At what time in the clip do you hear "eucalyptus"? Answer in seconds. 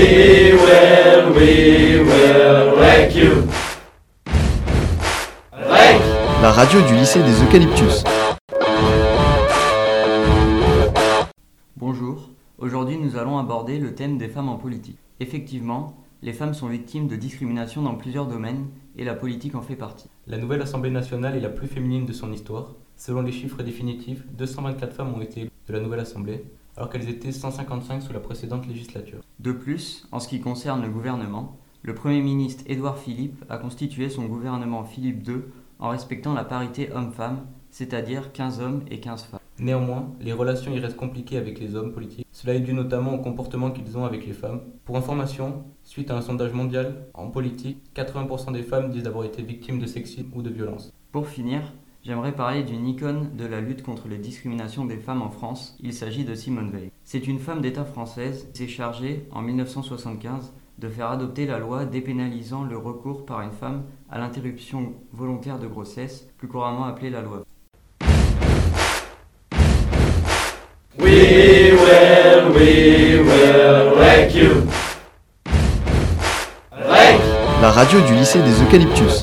7.44-8.04, 78.62-79.22